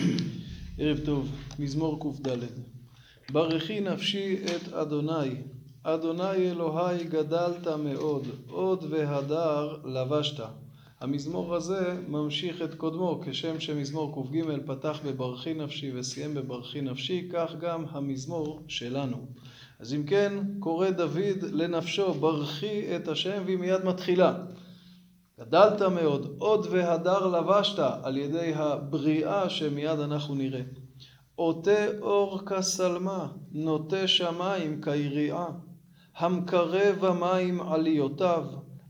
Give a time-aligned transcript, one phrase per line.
[0.78, 2.38] ערב טוב, מזמור קד.
[3.32, 5.30] ברכי נפשי את אדוני,
[5.82, 10.44] אדוני אלוהי גדלת מאוד, עוד והדר לבשת.
[11.00, 17.54] המזמור הזה ממשיך את קודמו, כשם שמזמור קג פתח בברכי נפשי וסיים בברכי נפשי, כך
[17.60, 19.16] גם המזמור שלנו.
[19.80, 24.34] אז אם כן, קורא דוד לנפשו, ברכי את השם, והיא מיד מתחילה.
[25.40, 30.60] גדלת מאוד, עוד והדר לבשת על ידי הבריאה שמיד אנחנו נראה.
[31.34, 35.46] עוטה אור כשלמה, נוטה שמיים כיריעה,
[36.16, 38.44] המקרב המים עליותיו,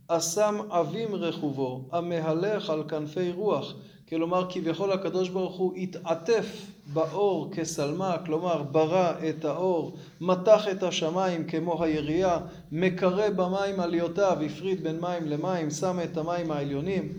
[0.08, 3.74] אסם עבים רכובו, המהלך על כנפי רוח.
[4.08, 11.46] כלומר, כביכול הקדוש ברוך הוא התעטף באור כשלמה, כלומר, ברא את האור, מתח את השמיים
[11.46, 12.38] כמו היריעה,
[12.72, 17.12] מקרא במים עליותיו, הפריד בין מים למים, שם את המים העליונים.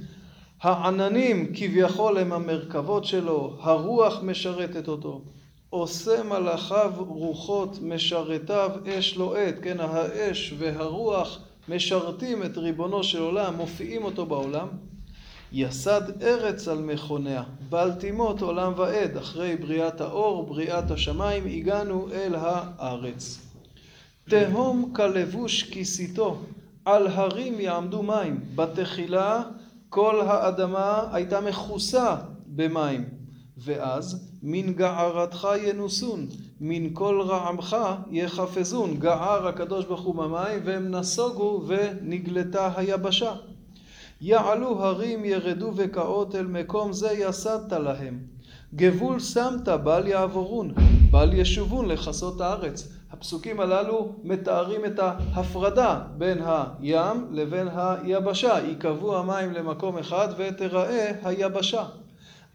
[0.62, 5.21] העננים כביכול הם המרכבות שלו, הרוח משרתת אותו.
[5.70, 14.03] עושה מלאכיו רוחות, משרתיו אש לוהט, כן, האש והרוח משרתים את ריבונו של עולם, מופיעים
[14.03, 14.68] אותו בעולם.
[15.54, 22.35] יסד ארץ על מכוניה, בל תימות עולם ועד, אחרי בריאת האור, בריאת השמיים, הגענו אל
[22.35, 23.40] הארץ.
[24.30, 26.40] תהום כלבוש כיסיתו,
[26.85, 28.40] על הרים יעמדו מים.
[28.55, 29.43] בתחילה
[29.90, 32.15] כל האדמה הייתה מכוסה
[32.48, 33.04] במים,
[33.58, 36.27] ואז מן גערתך ינוסון,
[36.62, 37.77] מן כל רעמך
[38.12, 38.98] יחפזון.
[38.99, 43.34] גער הקדוש ברוך הוא במים, והם נסוגו ונגלתה היבשה.
[44.24, 48.20] יעלו הרים ירדו וקעות אל מקום זה יסדת להם.
[48.76, 50.74] גבול שמת בל יעבורון,
[51.12, 52.88] בל ישובון לכסות הארץ.
[53.12, 58.60] הפסוקים הללו מתארים את ההפרדה בין הים לבין היבשה.
[58.68, 61.86] ייקבעו המים למקום אחד ותראה היבשה.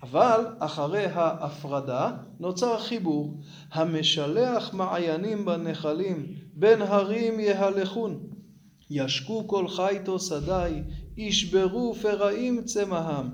[0.03, 3.35] אבל אחרי ההפרדה נוצר חיבור.
[3.73, 8.19] המשלח מעיינים בנחלים, בין הרים יהלכון.
[8.91, 10.83] ישקו כל חיתו שדי,
[11.17, 13.27] ישברו פרעים צמאם.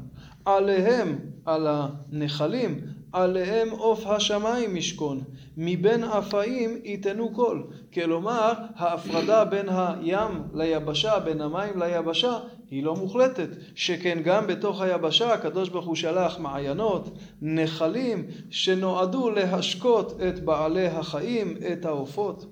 [0.45, 2.81] עליהם, על הנחלים,
[3.13, 5.21] עליהם עוף השמיים ישכון,
[5.57, 7.67] מבין אפאים ייתנו קול.
[7.95, 12.39] כלומר, ההפרדה בין הים ליבשה, בין המים ליבשה,
[12.71, 13.49] היא לא מוחלטת.
[13.75, 21.57] שכן גם בתוך היבשה הקדוש ברוך הוא שלח מעיינות, נחלים, שנועדו להשקות את בעלי החיים,
[21.73, 22.47] את העופות.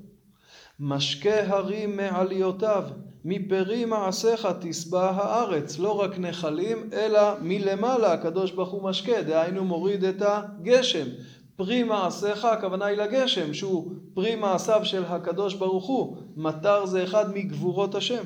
[0.80, 2.84] משקה הרים מעליותיו,
[3.24, 10.04] מפרי מעשיך תשבע הארץ, לא רק נחלים, אלא מלמעלה הקדוש ברוך הוא משקה, דהיינו מוריד
[10.04, 11.06] את הגשם.
[11.56, 16.16] פרי מעשיך, הכוונה היא לגשם, שהוא פרי מעשיו של הקדוש ברוך הוא.
[16.36, 18.24] מטר זה אחד מגבורות השם.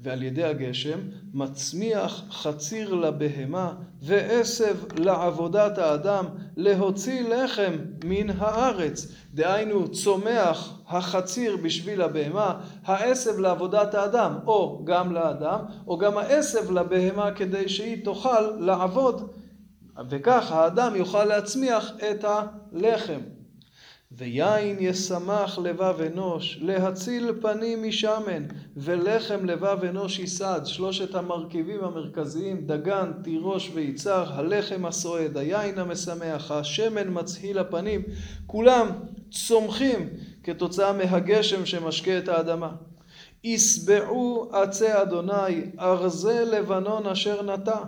[0.00, 0.98] ועל ידי הגשם
[1.34, 6.24] מצמיח חציר לבהמה ועשב לעבודת האדם
[6.56, 7.72] להוציא לחם
[8.04, 9.12] מן הארץ.
[9.34, 17.30] דהיינו צומח החציר בשביל הבהמה, העשב לעבודת האדם, או גם לאדם, או גם העשב לבהמה
[17.30, 19.30] כדי שהיא תוכל לעבוד,
[20.10, 23.20] וכך האדם יוכל להצמיח את הלחם.
[24.12, 28.42] ויין ישמח לבב אנוש, להציל פנים משמן,
[28.76, 30.60] ולחם לבב אנוש ייסד.
[30.64, 38.02] שלושת המרכיבים המרכזיים, דגן, תירוש ויצהר, הלחם הסועד, היין המשמח, השמן מצהיל הפנים,
[38.46, 38.88] כולם
[39.30, 40.08] צומחים
[40.42, 42.72] כתוצאה מהגשם שמשקה את האדמה.
[43.44, 47.78] ישבעו עצי אדוני, ארזי לבנון אשר נטע,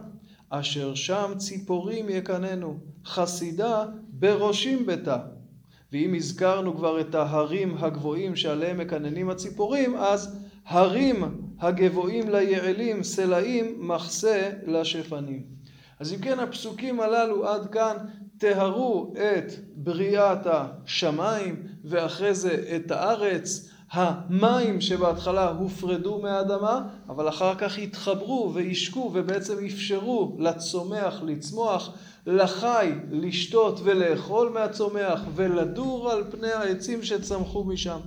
[0.51, 5.19] אשר שם ציפורים יקננו, חסידה בראשים ביתה.
[5.93, 11.25] ואם הזכרנו כבר את ההרים הגבוהים שעליהם מקננים הציפורים, אז הרים
[11.61, 15.43] הגבוהים ליעלים, סלעים, מחסה לשפנים.
[16.01, 17.97] אז אם כן, הפסוקים הללו עד כאן
[18.39, 27.79] תיארו את בריאת השמיים, ואחרי זה את הארץ, המים שבהתחלה הופרדו מהאדמה, אבל אחר כך
[27.79, 31.93] התחברו והשקו ובעצם אפשרו לצומח לצמוח,
[32.27, 37.99] לחי לשתות ולאכול מהצומח ולדור על פני העצים שצמחו משם.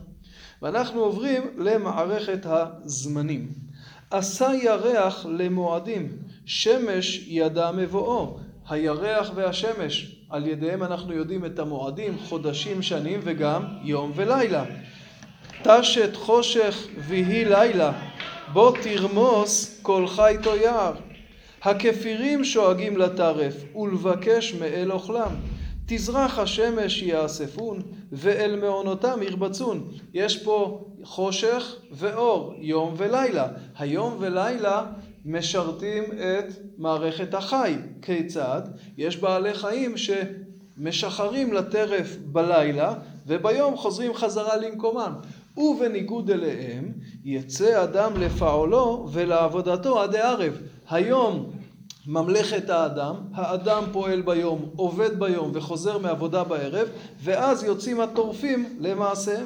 [0.62, 3.52] ואנחנו עוברים למערכת הזמנים.
[4.12, 8.38] עשה ירח למועדים, שמש ידע מבואו.
[8.70, 14.66] הירח והשמש, על ידיהם אנחנו יודעים את המועדים, חודשים, שנים וגם יום ולילה.
[15.64, 17.92] תשת חושך ויהי לילה,
[18.54, 20.92] בוא תרמוס כל חי תויר.
[21.62, 25.36] הכפירים שואגים לטרף, ולבקש מאל אוכלם.
[25.86, 27.82] תזרח השמש יאספון,
[28.12, 29.88] ואל מעונותם ירבצון.
[30.14, 33.48] יש פה חושך ואור, יום ולילה.
[33.78, 34.86] היום ולילה
[35.26, 37.76] משרתים את מערכת החי.
[38.02, 38.62] כיצד?
[38.98, 42.94] יש בעלי חיים שמשחרים לטרף בלילה
[43.28, 45.14] וביום חוזרים חזרה למקומם.
[45.58, 46.94] ובניגוד אליהם
[47.24, 50.58] יצא אדם לפעולו ולעבודתו עד הערב.
[50.90, 51.52] היום
[52.08, 56.88] ממלכת האדם, האדם פועל ביום, עובד ביום וחוזר מעבודה בערב,
[57.24, 59.40] ואז יוצאים הטורפים למעשה.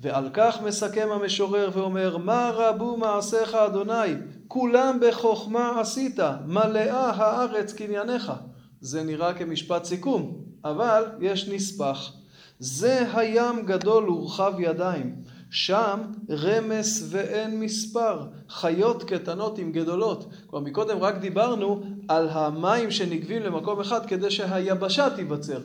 [0.00, 4.14] ועל כך מסכם המשורר ואומר, מה רבו מעשיך אדוני,
[4.48, 8.32] כולם בחוכמה עשית, מלאה הארץ קנייניך.
[8.80, 12.12] זה נראה כמשפט סיכום, אבל יש נספח.
[12.58, 15.14] זה הים גדול ורחב ידיים,
[15.50, 16.00] שם
[16.30, 20.30] רמס ואין מספר, חיות קטנות עם גדולות.
[20.48, 25.60] כבר מקודם רק דיברנו על המים שנגבים למקום אחד כדי שהיבשה תיווצר.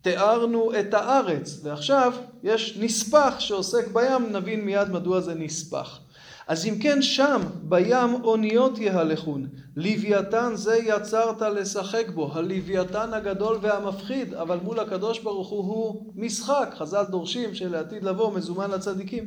[0.00, 2.12] תיארנו את הארץ, ועכשיו
[2.42, 6.00] יש נספח שעוסק בים, נבין מיד מדוע זה נספח.
[6.46, 9.46] אז אם כן שם בים אוניות יהלכון,
[9.76, 16.74] לוויתן זה יצרת לשחק בו, הלוויתן הגדול והמפחיד, אבל מול הקדוש ברוך הוא הוא משחק,
[16.78, 19.24] חז"ל דורשים שלעתיד לבוא מזומן לצדיקים.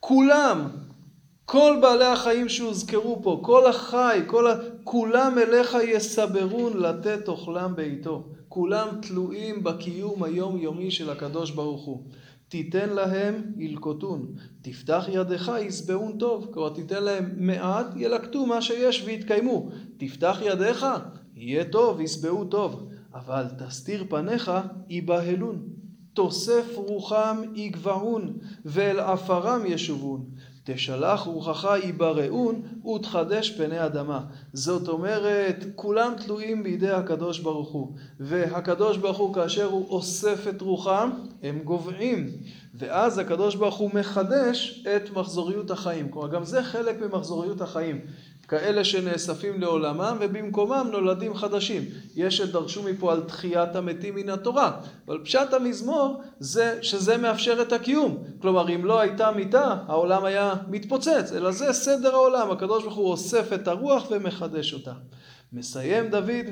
[0.00, 0.68] כולם,
[1.44, 4.54] כל בעלי החיים שהוזכרו פה, כל החי, כל ה...
[4.84, 8.24] כולם אליך יסברון לתת אוכלם בעיתו.
[8.48, 12.02] כולם תלויים בקיום היומיומי של הקדוש ברוך הוא.
[12.48, 19.68] תיתן להם ילקוטון, תפתח ידך ישבעון טוב, כלומר תיתן להם מעט, ילקטו מה שיש ויתקיימו.
[19.96, 20.86] תפתח ידיך,
[21.34, 24.50] יהיה טוב, ישבעו טוב, אבל תסתיר פניך,
[24.88, 25.68] ייבהלון.
[26.12, 30.24] תוסף רוחם יגבעון, ואל עפרם ישובון.
[30.74, 32.62] תשלח רוחך ייבראון
[32.94, 34.20] ותחדש פני אדמה.
[34.52, 37.92] זאת אומרת, כולם תלויים בידי הקדוש ברוך הוא.
[38.20, 41.10] והקדוש ברוך הוא, כאשר הוא אוסף את רוחם,
[41.42, 42.30] הם גוועים.
[42.74, 46.10] ואז הקדוש ברוך הוא מחדש את מחזוריות החיים.
[46.10, 48.00] כלומר, גם זה חלק ממחזוריות החיים.
[48.48, 51.82] כאלה שנאספים לעולמם ובמקומם נולדים חדשים.
[52.16, 57.72] יש שדרשו מפה על תחיית המתים מן התורה, אבל פשט המזמור זה שזה מאפשר את
[57.72, 58.24] הקיום.
[58.42, 63.10] כלומר, אם לא הייתה מיתה, העולם היה מתפוצץ, אלא זה סדר העולם, הקדוש ברוך הוא
[63.10, 64.92] אוסף את הרוח ומחדש אותה.
[65.52, 66.46] מסיים דוד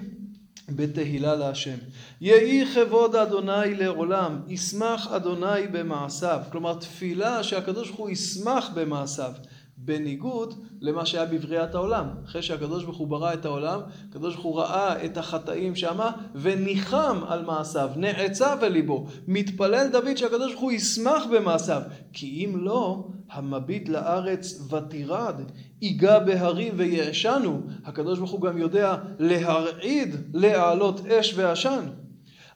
[0.69, 1.77] בתהילה להשם.
[2.21, 6.41] יהי כבוד אדוני לעולם, ישמח אדוני במעשיו.
[6.53, 9.33] כלומר, תפילה שהקדוש ברוך הוא ישמח במעשיו.
[9.79, 12.07] בניגוד למה שהיה בבריאת העולם.
[12.25, 13.81] אחרי שהקדוש ברוך הוא ברא את העולם,
[14.11, 19.07] הקדוש ברוך הוא ראה את החטאים שמה וניחם על מעשיו, נעצה בליבו.
[19.29, 21.83] מתפלל דוד שהקדוש ברוך הוא ישמח במעשיו,
[22.13, 25.41] כי אם לא, המביט לארץ ותירד,
[25.83, 27.61] ייגע בהרים ויעשנו.
[27.85, 31.85] הקדוש ברוך הוא גם יודע להרעיד, להעלות אש ועשן.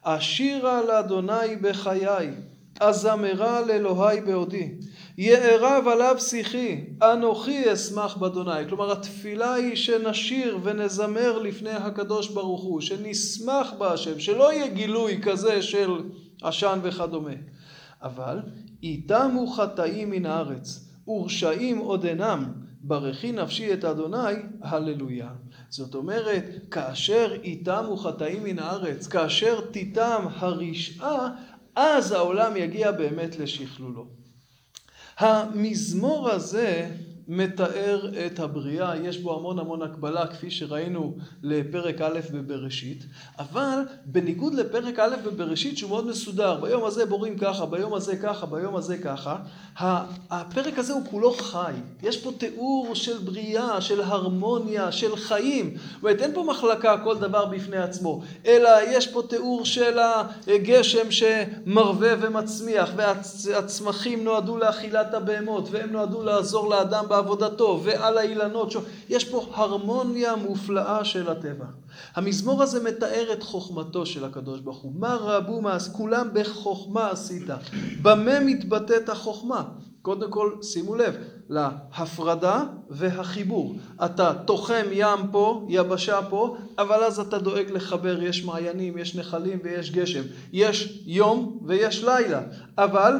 [0.03, 2.31] אשירה לאדוני בחיי,
[2.81, 4.75] אזמרה לאלוהי בעודי.
[5.23, 8.69] יערב עליו שיחי, אנוכי אשמח באדוני.
[8.69, 15.63] כלומר, התפילה היא שנשיר ונזמר לפני הקדוש ברוך הוא, שנשמח בהשם, שלא יהיה גילוי כזה
[15.63, 15.91] של
[16.43, 17.33] עשן וכדומה.
[18.03, 18.39] אבל
[18.83, 22.45] איתמו חטאים מן הארץ, ורשעים עוד אינם,
[22.81, 25.31] ברכי נפשי את אדוני, הללויה.
[25.69, 31.29] זאת אומרת, כאשר איתמו חטאים מן הארץ, כאשר תיתם הרשעה,
[31.77, 34.20] אז העולם יגיע באמת לשכלולו.
[35.21, 36.89] המזמור הזה
[37.29, 43.05] מתאר את הבריאה, יש בו המון המון הקבלה כפי שראינו לפרק א' בבראשית,
[43.39, 48.47] אבל בניגוד לפרק א' בבראשית שהוא מאוד מסודר, ביום הזה בורים ככה, ביום הזה ככה,
[48.47, 49.37] ביום הזה ככה,
[50.31, 51.73] הפרק הזה הוא כולו חי,
[52.03, 57.19] יש פה תיאור של בריאה, של הרמוניה, של חיים, זאת אומרת אין פה מחלקה כל
[57.19, 59.99] דבר בפני עצמו, אלא יש פה תיאור של
[60.47, 68.73] הגשם שמרווה ומצמיח, והצמחים נועדו לאכילת הבהמות, והם נועדו לעזור לאדם בעבודתו ועל האילנות,
[69.09, 71.67] יש פה הרמוניה מופלאה של הטבע.
[72.15, 74.93] המזמור הזה מתאר את חוכמתו של הקדוש ברוך הוא.
[74.95, 77.49] מה רבו מעש, כולם בחוכמה עשית.
[78.03, 79.65] במה מתבטאת החוכמה?
[80.03, 81.15] קודם כל, שימו לב,
[81.49, 83.75] להפרדה והחיבור.
[84.05, 89.59] אתה תוחם ים פה, יבשה פה, אבל אז אתה דואג לחבר, יש מעיינים, יש נחלים
[89.65, 90.23] ויש גשם.
[90.53, 92.41] יש יום ויש לילה,
[92.79, 93.15] אבל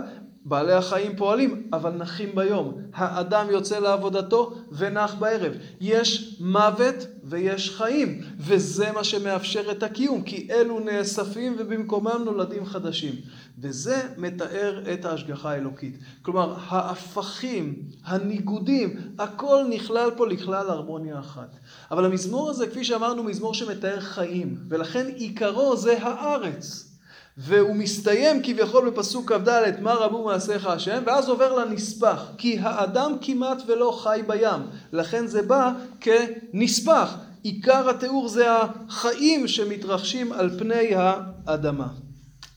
[0.45, 2.75] בעלי החיים פועלים, אבל נחים ביום.
[2.95, 5.53] האדם יוצא לעבודתו ונח בערב.
[5.81, 6.95] יש מוות
[7.25, 13.15] ויש חיים, וזה מה שמאפשר את הקיום, כי אלו נאספים ובמקומם נולדים חדשים.
[13.59, 15.99] וזה מתאר את ההשגחה האלוקית.
[16.23, 21.57] כלומר, ההפכים, הניגודים, הכל נכלל פה לכלל הרמוניה אחת.
[21.91, 26.90] אבל המזמור הזה, כפי שאמרנו, מזמור שמתאר חיים, ולכן עיקרו זה הארץ.
[27.37, 33.63] והוא מסתיים כביכול בפסוק כ"ד, מה רבו מעשיך השם, ואז עובר לנספח, כי האדם כמעט
[33.67, 37.17] ולא חי בים, לכן זה בא כנספח.
[37.43, 41.89] עיקר התיאור זה החיים שמתרחשים על פני האדמה.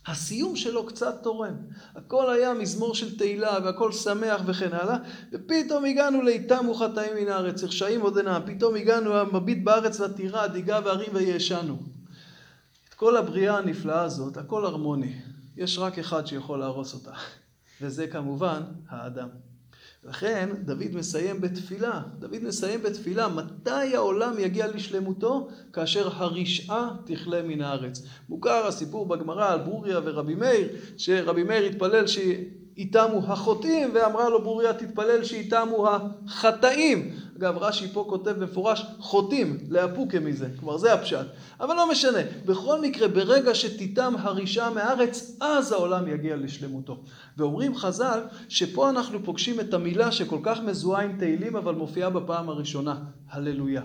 [0.08, 1.53] הסיום שלו קצת תורם.
[1.96, 4.98] הכל היה מזמור של תהילה והכל שמח וכן הלאה,
[5.34, 10.80] ופתאום הגענו לאיתם וחטאים מן הארץ, רשעים עוד אינם, פתאום הגענו המביט בארץ לתירה, דיגה
[10.84, 11.77] והרים וישנו.
[13.03, 15.13] כל הבריאה הנפלאה הזאת, הכל הרמוני.
[15.57, 17.12] יש רק אחד שיכול להרוס אותה,
[17.81, 19.27] וזה כמובן האדם.
[20.03, 25.48] לכן דוד מסיים בתפילה, דוד מסיים בתפילה, מתי העולם יגיע לשלמותו?
[25.74, 28.03] כאשר הרשעה תכלה מן הארץ.
[28.29, 30.67] מוכר הסיפור בגמרא על ברוריה ורבי מאיר,
[30.98, 32.07] שרבי מאיר התפלל
[32.75, 37.12] שאיתמו החוטאים, ואמרה לו ברוריה תתפלל שאיתמו החטאים.
[37.38, 41.25] אגב, רש"י פה כותב במפורש חוטאים, לאפוקה מזה, כלומר זה הפשט.
[41.60, 46.98] אבל לא משנה, בכל מקרה, ברגע שתיתם הרשעה מהארץ, אז העולם יגיע לשלמותו.
[47.38, 52.50] ואומרים חז"ל, שפה אנחנו פוגשים את המילה שכל כך מזוהה עם תהילים, אבל מופיעה בפעם
[52.50, 52.96] הראשונה,
[53.32, 53.82] הללויה.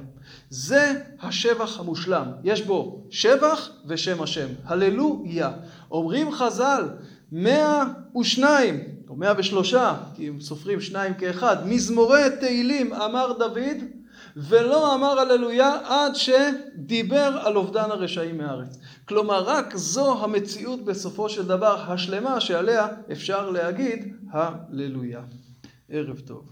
[0.51, 0.93] זה
[1.23, 2.27] השבח המושלם.
[2.45, 5.51] יש בו שבח ושם השם, הללויה.
[5.91, 6.89] אומרים חז"ל,
[7.33, 7.85] מאה
[8.21, 13.77] ושניים, או מאה ושלושה, כי הם סופרים שניים כאחד, מזמורי תהילים אמר דוד,
[14.37, 18.79] ולא אמר הללויה עד שדיבר על אובדן הרשעים מהארץ.
[19.09, 25.21] כלומר, רק זו המציאות בסופו של דבר השלמה שעליה אפשר להגיד הללויה.
[25.89, 26.51] ערב טוב.